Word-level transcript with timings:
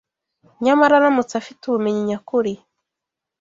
nyamara 0.63 0.93
aramutse 0.99 1.33
afite 1.41 1.61
ubumenyi 1.65 2.01
nyakuri 2.09 2.53